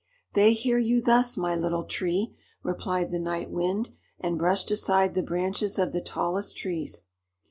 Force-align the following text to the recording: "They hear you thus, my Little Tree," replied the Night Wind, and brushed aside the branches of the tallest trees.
"They 0.33 0.53
hear 0.53 0.79
you 0.79 0.99
thus, 0.99 1.37
my 1.37 1.55
Little 1.55 1.83
Tree," 1.83 2.35
replied 2.63 3.11
the 3.11 3.19
Night 3.19 3.51
Wind, 3.51 3.91
and 4.19 4.39
brushed 4.39 4.71
aside 4.71 5.13
the 5.13 5.21
branches 5.21 5.77
of 5.77 5.91
the 5.91 6.01
tallest 6.01 6.57
trees. 6.57 7.03